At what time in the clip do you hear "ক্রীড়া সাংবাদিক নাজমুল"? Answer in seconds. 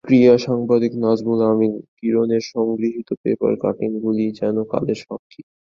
0.07-1.39